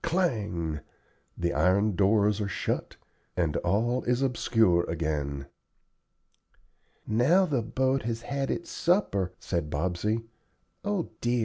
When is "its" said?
8.49-8.71